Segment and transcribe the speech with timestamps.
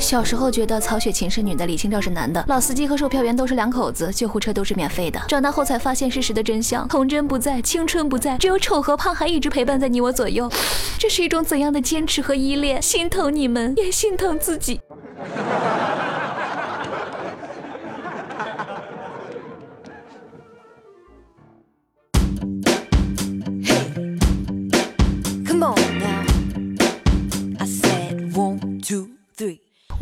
[0.00, 5.20] 小时候觉得曹雪芹是女的，李清照是男的，老司机和售票员都是两口子，救护车都是免费的。
[5.28, 10.50] 长大后才发现事实的真相：童真不在，青春不在，只有丑和胖还一直陪伴在你我左右。
[10.98, 12.80] 这是一种怎样的坚持和依恋？
[12.80, 14.79] 心疼你们，也心疼自己。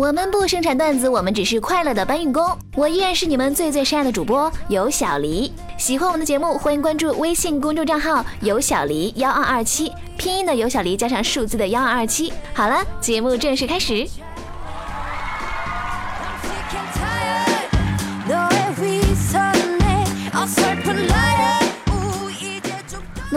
[0.09, 2.43] 我们不生产段子，我们只是快乐的搬运工。
[2.75, 5.53] 我依然是你们最最深爱的主播尤小黎。
[5.77, 12.33] 喜欢我们的节目，欢迎关注微信公众账号尤小黎幺二二七，拼音的尤小黎加上数字的幺二二七。
[12.55, 14.09] 好了，节目正式开始。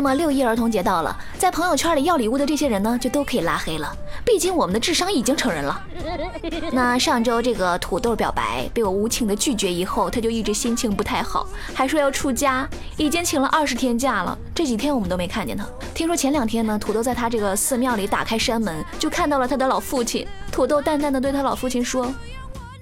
[0.01, 3.95] 那么六一儿童节到了，在朋友圈里要礼物的这些人呢，就都可以拉黑了。
[4.25, 5.79] 毕竟我们的智商已经成人了。
[6.73, 11.45] 那上周这个土豆表白被我无情的拒绝以后，他就一直心情不太好，
[11.76, 12.67] 还说要出家，
[12.98, 14.35] 已经请了二十天假了。
[14.55, 15.63] 这几天我们都没看见他。
[15.93, 20.27] 听说前两天呢，土豆在他这个寺庙里打开山门，就看到了他的老父亲。
[20.51, 22.11] 土豆淡淡的对他老父亲说：“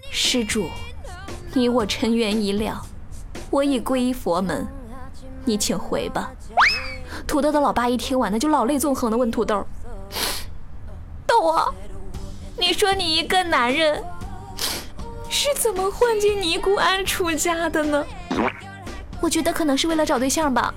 [0.09, 0.69] 施主，
[1.53, 2.81] 你我尘缘已了，
[3.49, 4.65] 我已皈依佛门，
[5.43, 6.31] 你请回吧。”
[7.29, 9.63] 土豆的老爸一听完，那就老泪纵横的问土豆
[11.27, 11.69] ：“豆啊，
[12.57, 14.03] 你说你一个男人
[15.29, 18.03] 是怎么混进尼姑庵出家的呢？”
[19.21, 20.73] 我觉得可能是为了找对象吧。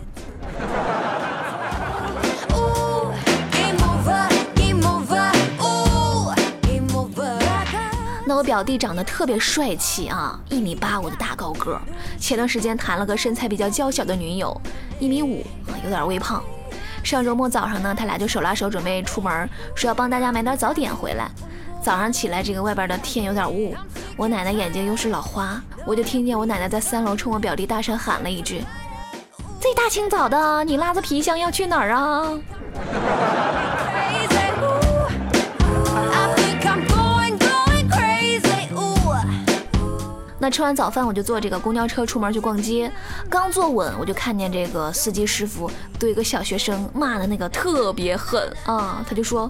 [8.42, 11.80] 我表弟长得特别帅气啊，一米八五的大高个。
[12.18, 14.60] 前段时间谈了个身材比较娇小的女友，
[14.98, 15.46] 一米五，
[15.84, 16.42] 有点微胖。
[17.04, 21.30] 上周末早上呢，他俩就手拉手准备出门，说要帮大家买点早点回来。
[21.80, 23.76] 早上起来，这个外边的天有点雾，
[24.16, 28.64] 我奶奶眼睛又是老花，我就听见我奶奶在三楼冲我表弟大声喊了一句
[29.62, 32.28] ：“这大清早的，你拉着皮箱要去哪儿啊？”
[40.42, 42.90] 那吃完早饭，我就坐这个公交车出门去逛街。
[43.30, 45.70] 刚坐稳，我就看见这个司机师傅
[46.00, 49.06] 对一个小学生骂的那个特别狠啊！
[49.08, 49.48] 他就说：“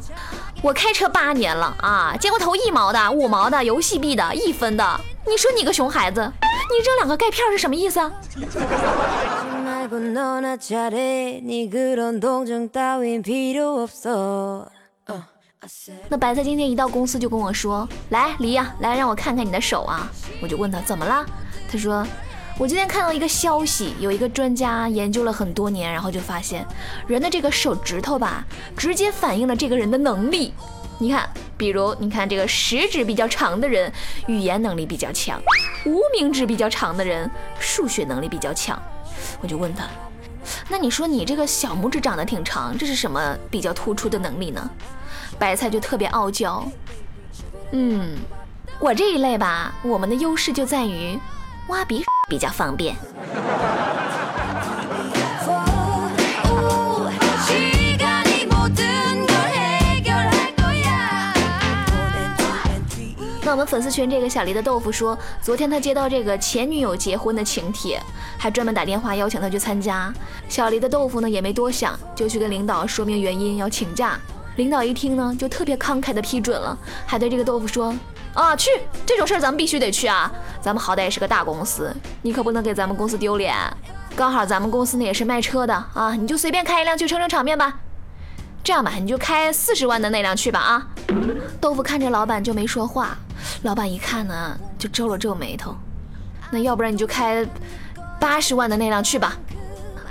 [0.62, 5.00] 我开车八年了啊，见过投一毛的、五毛的、游戏币的、一分的。
[5.26, 8.12] 你说你个熊孩子，你扔两个钙片是什么意思啊？”
[16.08, 20.10] 那白菜今天一到公司就跟我说：“来，黎呀，来让我看看你的手啊。”
[20.42, 21.24] 我就问他怎么了，
[21.70, 22.04] 他说
[22.58, 26.66] ：“我今天看到一个消息，有一个专家研究了很多年，然后就发现
[27.06, 28.44] 人的这个手指头吧，
[28.76, 30.52] 直接反映了这个人的能力。
[30.98, 33.92] 你看，比如你看这个食指比较长的人，
[34.26, 35.38] 语言能力比较强；
[35.86, 37.30] 无名指比较长的人，
[37.60, 38.80] 数学能力比较强。”
[39.40, 39.86] 我就问他
[40.68, 44.68] ：“那你说你这个小拇指长得挺长，这是什么比较突出的能力呢？”
[45.38, 46.64] 白菜就特别傲娇，
[47.72, 48.16] 嗯，
[48.78, 51.18] 我这一类吧，我们的优势就在于
[51.68, 52.94] 挖鼻比较方便。
[63.44, 68.00] 那我们粉丝群这个小黎的豆腐说，昨天他接到这个前女友结婚的请帖，
[68.38, 70.14] 还专门打电话邀请他去参加。
[70.48, 74.18] 小黎的豆腐呢也没多想，就去跟领导说明原因要请假。
[74.62, 77.92] 领导一听呢，就特别慷慨的批准了，还对这个豆腐说
[78.32, 78.70] ：“啊，去
[79.04, 80.30] 这种事儿咱们必须得去啊，
[80.60, 81.92] 咱们好歹也是个大公司，
[82.22, 83.56] 你可不能给咱们公司丢脸。
[84.14, 87.74] 刚好咱们公司呢也是卖车的啊，你就随便开一辆去撑撑场面吧。
[88.62, 90.86] 这样吧，你就开四十万的那辆去吧啊。”
[91.60, 93.18] 豆腐看着老板就没说话，
[93.62, 95.74] 老板一看呢，就皱了皱眉头。
[96.52, 97.44] 那要不然你就开
[98.20, 99.36] 八十万的那辆去吧。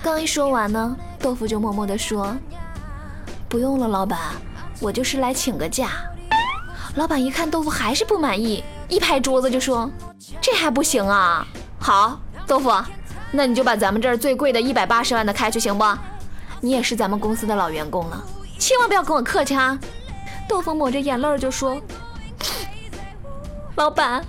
[0.04, 2.36] 刚一说完呢，豆腐就默默地说。
[3.52, 4.18] 不用了，老板，
[4.80, 5.90] 我就是来请个假。
[6.96, 9.92] 老板一看豆腐还是不满意，一拍桌子就说
[10.40, 11.46] ：“这还不行啊！
[11.78, 12.18] 好，
[12.48, 12.72] 豆腐，
[13.30, 15.84] 那你就把咱们这儿最贵的一百八十万的开去，行不？
[16.62, 18.24] 你也是咱们公司的老员工了，
[18.58, 19.78] 千万不要跟我客气啊！”
[20.48, 21.82] 豆腐抹着眼泪就说
[23.76, 24.26] ：“老板，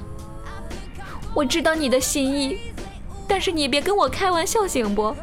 [1.33, 2.59] 我知道你的心意，
[3.29, 5.15] 但是你别跟我开玩笑，行不？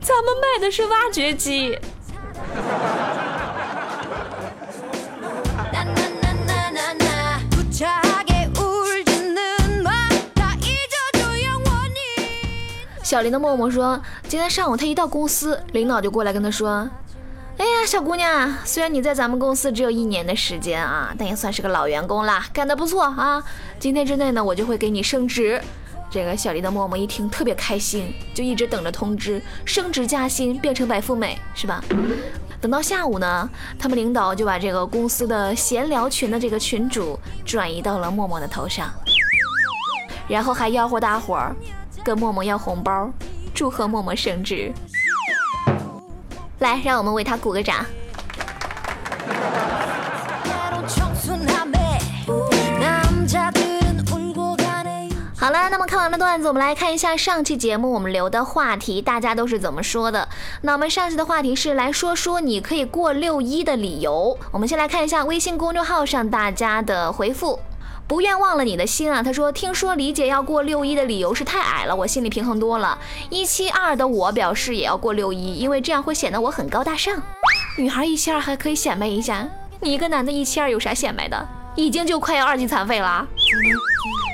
[0.00, 1.76] 咱们卖的是挖掘机。”
[13.02, 16.88] 小林的默默说，今天上午他一到公司，领导就过来跟他说
[17.58, 23.42] ：“哎呀，小姑娘，虽然你在咱们公司只有一年的时间啊，但也算是个老员工啦，干得不错啊。
[23.80, 25.60] 今天之内呢，我就会给你升职。
[26.10, 31.82] 这个小丽的默默一听特别开心，就一直等着通知升职加薪，变成白富美，是吧？
[32.60, 33.48] 等到下午呢，
[33.78, 38.92] 他们领导就把这个公司的闲聊群的这个群主转移到了默默的头上，
[40.28, 41.54] 然后还吆喝大伙儿
[42.04, 43.08] 跟默默要红包，
[43.54, 44.72] 祝贺默默升职。
[46.58, 47.86] 来，让我们为他鼓个掌。
[55.40, 60.28] 好了，那么看完了段子，我们来看一下上期节目我们留的话题，大家都是怎么说的？
[60.60, 64.36] 那我们上期的话题是来说说你可以过六一的理由。
[64.50, 67.58] 我们先来看一下微信公众号上大家的回复。
[68.06, 72.98] 不愿忘了你的心啊，他说听说李姐要过六一的理由是太矮了，我心里平衡多了。
[73.30, 77.16] 一七二的我表示也要过六一，因为这样会显得我很高大上。
[77.78, 79.48] 女孩一七二还可以显摆一下，
[79.80, 81.48] 你一个男的一七二有啥显摆的？
[81.76, 83.26] 已经就快要二级残废了。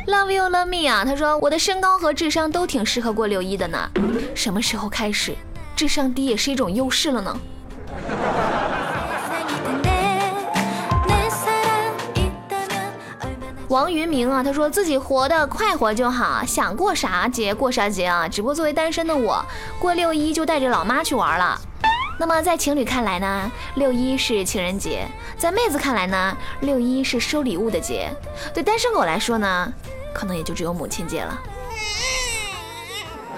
[0.06, 1.04] Love you, love me 啊！
[1.04, 3.90] 他说我的身高和智商都挺适合过六一的呢。
[4.34, 5.34] 什么时候开始，
[5.74, 7.36] 智商低也是一种优势了呢？
[13.68, 18.28] 王云明啊，他说自己活得快活就好，想过啥节过啥节啊。
[18.28, 19.44] 只不过作为单身的我，
[19.80, 21.60] 过六一就带着老妈去玩了。
[22.18, 25.00] 那么在情侣看来呢，六一是情人节；
[25.38, 28.10] 在妹子看来呢，六一是收礼物的节。
[28.54, 29.70] 对单身狗来说呢？
[30.14, 31.38] 可能也就只有母亲节了。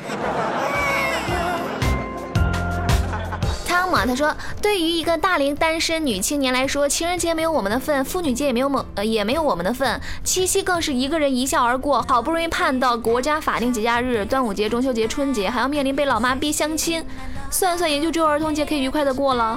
[3.66, 4.32] 汤姆他说，
[4.62, 12.04] 对于一个大龄单身女青年来说，情人节没有我们的份，妇女节也没有我呃也没有我们的份，七夕更是一个人一笑而过。
[12.08, 17.04] 好不容易盼到国家法定节假日，端午节、中秋节、春节，还要面临被老妈逼相亲，
[17.50, 19.56] 算算也就只有儿童节可以愉快的过了。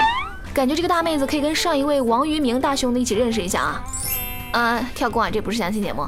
[0.53, 3.83] 感觉这个大妹子可以跟上一位王于明大兄弟一起认识一下啊。
[4.53, 6.05] 啊，跳过啊，这不是相亲节目。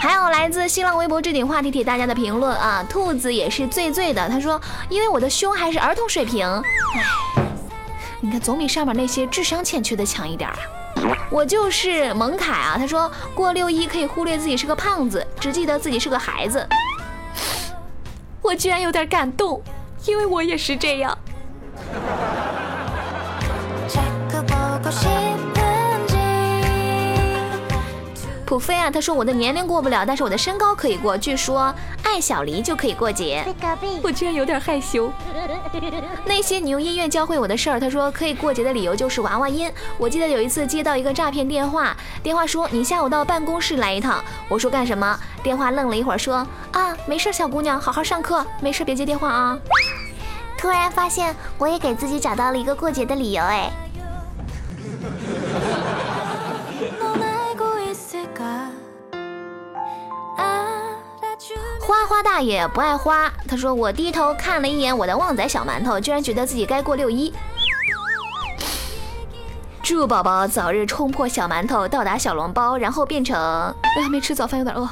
[0.00, 4.28] 还有来自新浪微博置顶话题帖大家的评论啊，兔子也是醉醉的。
[4.28, 7.42] 他说，因为我的胸还是儿童水平，唉，
[8.20, 10.56] 你看总比上面那些智商欠缺的强一点啊。
[11.30, 16.66] 我就是蒙凯啊，他说过六一可以忽略自己是个胖子，只记得自己是个孩子。
[18.42, 19.62] 我居然有点感动，
[20.06, 21.16] 因为我也是这样。
[28.46, 31.18] 普菲啊，他说我的年龄过不了，但是我的身高可以过。
[31.18, 33.44] 据说爱小黎就可以过节，
[34.00, 35.10] 我居然有点害羞。
[36.24, 39.68] 那些你用音乐教会我的事儿，他说可以过节的理由就是娃娃音。
[39.98, 44.22] 我记得有一次接到一个诈骗电话，电话说你下午到办公室来一趟。
[44.48, 45.18] 我说干什么？
[45.42, 49.58] 电话愣了一会儿说啊，没事，小姑娘，好好上课，没事别接电话啊。
[50.56, 53.72] 突然发现我也给自己找到了一个过节的理由，哎。
[61.86, 67.32] 花花大爷不爱花，他说我低头看了一眼我的旺仔小馒头，居然觉得自己该过六一。
[69.84, 73.72] 祝宝宝早日冲破小馒头，到达小笼包，然后变成……
[73.96, 74.88] 哎呀，没吃早饭，有点饿。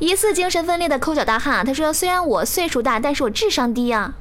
[0.00, 4.14] 疑似精神分裂的抠脚大汉，他说虽然我岁数大，但是我智商低啊。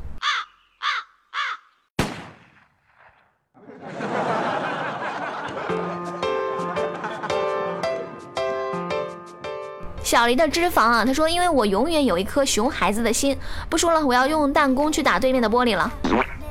[10.12, 13.38] 小黎的脂肪啊，他说：“因为我永远有一颗熊孩子的心。”
[13.72, 15.90] 不说了，我要用弹弓去打对面的玻璃了。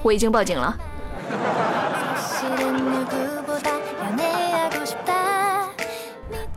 [0.02, 0.74] 我已经报警了。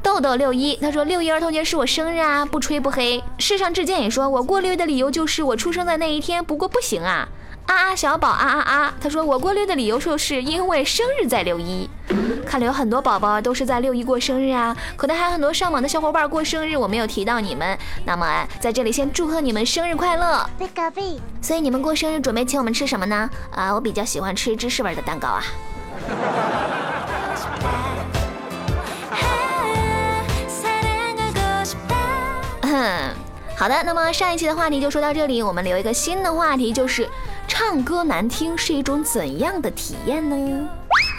[0.02, 7.28] 豆豆六一，他说：“六一儿童节是我生日啊，不吹不黑。”世上至坚也说：“我过六一的理由就是我出生在那一天。”不过不行啊。
[7.66, 8.94] 啊啊小宝啊啊啊！
[9.02, 11.90] 他说我过六的理由说是因为生日在六一，
[12.46, 20.48] 看来有很多宝宝都是在六一过生日啊，可能还有很多上网的小伙伴过生日，我没有提到你们，那么在这里先祝贺你们生日快乐。
[21.42, 23.30] 所以你们过生日准备请我们吃什么呢？
[23.52, 25.44] 啊，我比较喜欢吃芝士味的蛋糕啊。
[33.64, 37.08] 好的，那么上一期的话题就说到这里，我们留一个新的话题，就是
[37.48, 40.68] 唱歌难听是一种怎样的体验呢？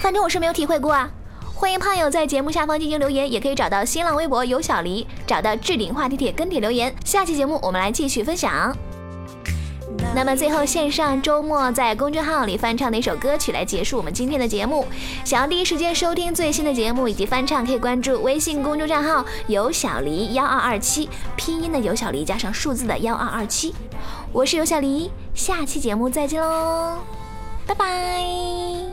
[0.03, 1.09] 反正我是没有体会过啊。
[1.55, 6.95] 欢迎胖友在节目下方进行留言，也可以找到新浪微博有小黎，找到置顶话题帖跟帖留言。
[7.03, 8.77] 下期节目我们来继续分享。
[10.15, 14.87] 那么最后线上周末在公众号里翻唱的一首歌曲来结束我们今天的节目。
[15.25, 23.75] 想要第一时间收听最新的节目以及翻唱，可以关注微信公众账号有小黎幺二二七，拼音的有小黎加上数字的幺二二七。
[24.33, 26.99] 我是有小黎，下期节目再见喽，
[27.67, 28.84] 拜拜。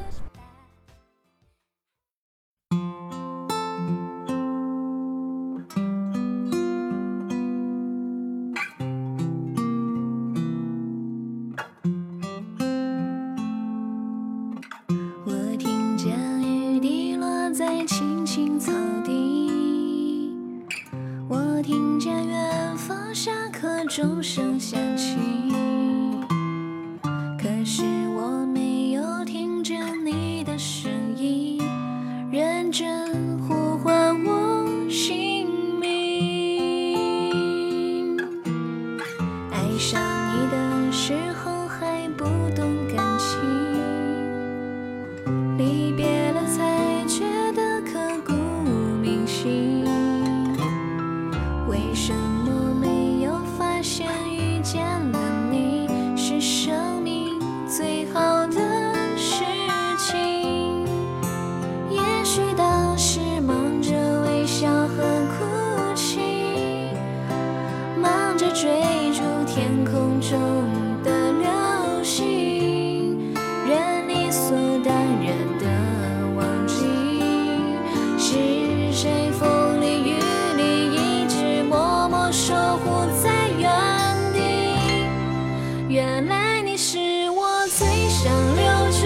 [85.91, 86.97] 原来你是
[87.31, 89.05] 我最想留住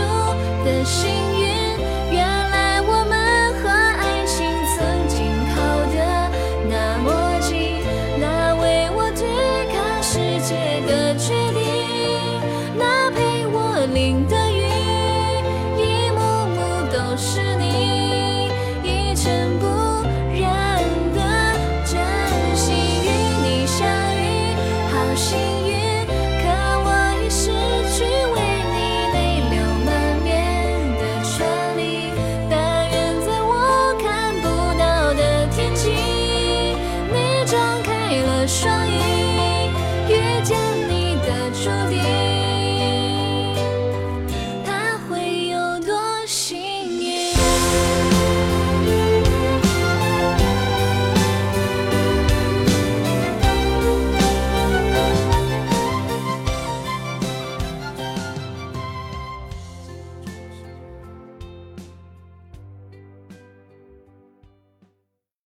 [0.63, 1.14] 的幸